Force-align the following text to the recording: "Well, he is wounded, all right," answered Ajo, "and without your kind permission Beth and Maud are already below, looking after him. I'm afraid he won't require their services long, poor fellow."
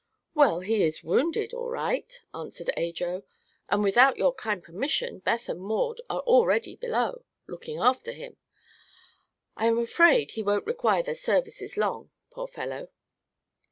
"Well, 0.33 0.61
he 0.61 0.81
is 0.81 1.03
wounded, 1.03 1.53
all 1.53 1.69
right," 1.69 2.11
answered 2.33 2.71
Ajo, 2.75 3.21
"and 3.69 3.83
without 3.83 4.17
your 4.17 4.33
kind 4.33 4.63
permission 4.63 5.19
Beth 5.19 5.47
and 5.47 5.61
Maud 5.61 6.01
are 6.09 6.21
already 6.21 6.75
below, 6.75 7.23
looking 7.45 7.77
after 7.77 8.11
him. 8.11 8.37
I'm 9.55 9.77
afraid 9.77 10.31
he 10.31 10.41
won't 10.41 10.65
require 10.65 11.03
their 11.03 11.13
services 11.13 11.77
long, 11.77 12.09
poor 12.31 12.47
fellow." 12.47 12.89